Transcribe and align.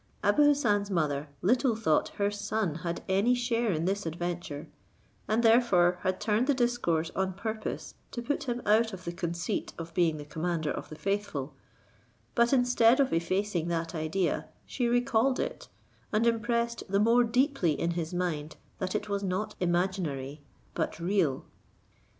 Abou 0.23 0.45
Hassan's 0.47 0.89
mother 0.89 1.29
little 1.43 1.75
thought 1.75 2.07
her 2.17 2.31
son 2.31 2.73
had 2.81 3.03
any 3.07 3.35
share 3.35 3.71
in 3.71 3.85
this 3.85 4.07
adventure, 4.07 4.67
and 5.27 5.43
therefore 5.43 5.99
had 6.01 6.19
turned 6.19 6.47
the 6.47 6.55
discourse 6.55 7.11
on 7.15 7.33
purpose 7.33 7.93
to 8.09 8.23
put 8.23 8.45
him 8.45 8.63
out 8.65 8.93
of 8.93 9.05
the 9.05 9.11
conceit 9.11 9.73
of 9.77 9.93
being 9.93 10.17
the 10.17 10.25
commander 10.25 10.71
of 10.71 10.89
the 10.89 10.95
faithful; 10.95 11.53
but 12.33 12.51
instead 12.51 12.99
of 12.99 13.13
effacing 13.13 13.67
that 13.67 13.93
idea, 13.93 14.47
she 14.65 14.87
recalled 14.87 15.39
it, 15.39 15.67
and 16.11 16.25
impressed 16.25 16.81
the 16.89 16.99
more 16.99 17.23
deeply 17.23 17.79
in 17.79 17.91
his 17.91 18.11
mind, 18.11 18.55
that 18.79 18.95
it 18.95 19.07
was 19.07 19.21
not 19.21 19.53
imaginary 19.59 20.41
but 20.73 20.99
real. 20.99 21.45